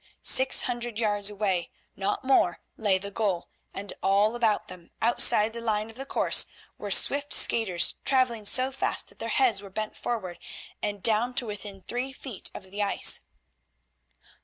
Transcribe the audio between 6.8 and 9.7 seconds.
swift skaters travelling so fast that their heads were